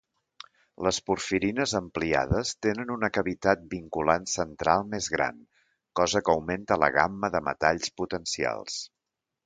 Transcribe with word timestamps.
Les 0.85 0.99
porfirines 1.09 1.75
ampliades 1.79 2.53
tenen 2.67 2.95
una 2.95 3.11
cavitat 3.19 3.67
vinculant 3.75 4.27
central 4.39 4.85
més 4.97 5.11
gran, 5.19 5.39
cosa 6.01 6.27
que 6.27 6.37
augmenta 6.37 6.83
la 6.87 6.93
gamma 7.01 7.35
de 7.37 7.47
metalls 7.51 7.99
potencials. 8.03 8.85